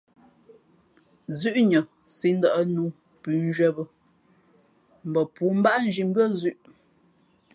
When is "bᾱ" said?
3.75-3.83, 5.13-5.21